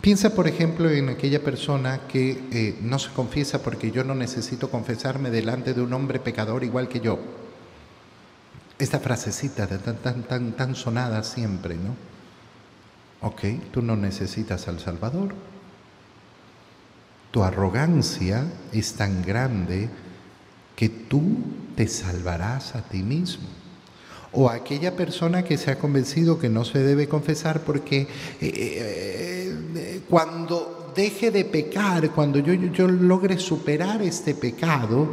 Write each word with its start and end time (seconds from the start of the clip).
Piensa, 0.00 0.34
por 0.34 0.46
ejemplo, 0.46 0.88
en 0.90 1.08
aquella 1.08 1.42
persona 1.42 2.06
que 2.06 2.40
eh, 2.52 2.78
no 2.82 2.98
se 2.98 3.10
confiesa 3.10 3.62
porque 3.62 3.90
yo 3.90 4.04
no 4.04 4.14
necesito 4.14 4.70
confesarme 4.70 5.30
delante 5.30 5.74
de 5.74 5.82
un 5.82 5.92
hombre 5.92 6.20
pecador 6.20 6.62
igual 6.62 6.88
que 6.88 7.00
yo. 7.00 7.18
Esta 8.78 9.00
frasecita 9.00 9.66
tan, 9.66 9.96
tan, 9.96 10.22
tan, 10.22 10.52
tan 10.52 10.74
sonada 10.76 11.24
siempre, 11.24 11.74
¿no? 11.74 11.96
Ok, 13.20 13.42
tú 13.72 13.82
no 13.82 13.96
necesitas 13.96 14.68
al 14.68 14.78
Salvador. 14.78 15.34
Tu 17.32 17.42
arrogancia 17.42 18.44
es 18.72 18.94
tan 18.94 19.24
grande 19.24 19.90
que 20.76 20.88
tú 20.88 21.38
te 21.74 21.88
salvarás 21.88 22.76
a 22.76 22.82
ti 22.82 23.02
mismo. 23.02 23.48
O 24.30 24.48
aquella 24.48 24.94
persona 24.94 25.42
que 25.42 25.58
se 25.58 25.70
ha 25.70 25.78
convencido 25.78 26.38
que 26.38 26.48
no 26.48 26.64
se 26.64 26.78
debe 26.78 27.08
confesar 27.08 27.62
porque 27.62 28.02
eh, 28.02 28.08
eh, 28.40 29.27
cuando 30.08 30.92
deje 30.94 31.30
de 31.30 31.44
pecar, 31.44 32.10
cuando 32.10 32.38
yo, 32.38 32.54
yo 32.54 32.88
logre 32.88 33.38
superar 33.38 34.02
este 34.02 34.34
pecado, 34.34 35.08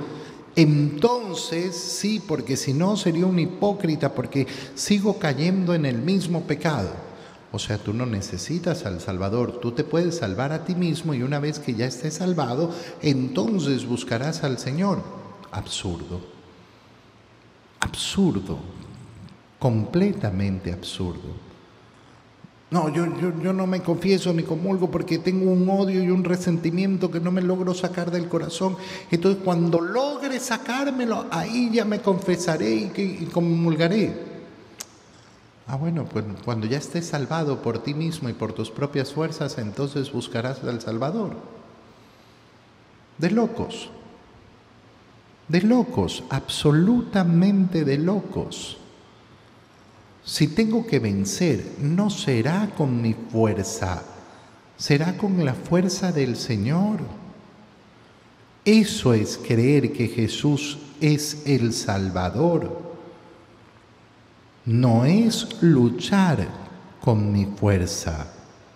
entonces 0.55 1.75
sí, 1.75 2.21
porque 2.25 2.55
si 2.55 2.73
no 2.73 2.95
sería 2.95 3.25
un 3.25 3.39
hipócrita, 3.39 4.13
porque 4.13 4.47
sigo 4.73 5.19
cayendo 5.19 5.73
en 5.73 5.85
el 5.85 5.97
mismo 5.97 6.43
pecado. 6.43 6.89
O 7.51 7.59
sea, 7.59 7.77
tú 7.77 7.93
no 7.93 8.05
necesitas 8.05 8.85
al 8.85 8.99
Salvador, 8.99 9.59
tú 9.61 9.71
te 9.71 9.83
puedes 9.83 10.17
salvar 10.17 10.51
a 10.51 10.65
ti 10.65 10.75
mismo 10.75 11.13
y 11.13 11.23
una 11.23 11.39
vez 11.39 11.59
que 11.59 11.73
ya 11.73 11.85
estés 11.85 12.15
salvado, 12.15 12.73
entonces 13.01 13.85
buscarás 13.85 14.43
al 14.43 14.59
Señor 14.59 15.01
absurdo. 15.51 16.19
Absurdo, 17.79 18.59
completamente 19.59 20.73
absurdo. 20.73 21.54
No, 22.71 22.89
yo, 22.89 23.05
yo, 23.19 23.53
no 23.53 23.67
me 23.67 23.81
confieso 23.81 24.33
ni 24.33 24.43
comulgo 24.43 24.89
porque 24.89 25.19
tengo 25.19 25.51
un 25.51 25.69
odio 25.69 26.03
y 26.03 26.09
un 26.09 26.23
resentimiento 26.23 27.11
que 27.11 27.19
no 27.19 27.31
me 27.31 27.41
logro 27.41 27.73
sacar 27.73 28.11
del 28.11 28.27
corazón. 28.27 28.75
Entonces 29.11 29.41
cuando 29.43 29.79
logre 29.79 30.39
sacármelo, 30.39 31.27
ahí 31.31 31.69
ya 31.71 31.85
me 31.85 32.01
confesaré 32.01 32.73
y, 32.73 33.17
y 33.21 33.29
comulgaré. 33.31 34.35
Ah, 35.67 35.77
bueno, 35.77 36.05
pues 36.05 36.25
cuando 36.43 36.67
ya 36.67 36.77
estés 36.77 37.05
salvado 37.05 37.61
por 37.61 37.79
ti 37.79 37.93
mismo 37.93 38.29
y 38.29 38.33
por 38.33 38.53
tus 38.53 38.71
propias 38.71 39.13
fuerzas, 39.13 39.57
entonces 39.57 40.11
buscarás 40.11 40.63
al 40.63 40.81
Salvador. 40.81 41.35
De 43.17 43.31
locos 43.31 43.89
de 45.47 45.61
locos, 45.61 46.23
absolutamente 46.29 47.85
de 47.85 47.97
locos. 47.97 48.77
Si 50.25 50.47
tengo 50.47 50.87
que 50.87 50.97
vencer, 50.99 51.75
no 51.79 52.09
será 52.09 52.71
con 52.75 52.99
mi 53.01 53.13
fuerza, 53.13 54.03
será 54.75 55.15
con 55.15 55.45
la 55.45 55.53
fuerza 55.53 56.11
del 56.11 56.35
Señor. 56.35 56.99
Eso 58.65 59.13
es 59.13 59.37
creer 59.37 59.93
que 59.93 60.07
Jesús 60.07 60.79
es 60.99 61.43
el 61.45 61.71
Salvador. 61.73 62.95
No 64.65 65.05
es 65.05 65.61
luchar 65.61 66.47
con 67.01 67.31
mi 67.31 67.45
fuerza 67.45 68.27